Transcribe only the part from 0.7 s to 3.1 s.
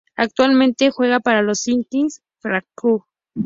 juega para los Skyliners Frankfurt.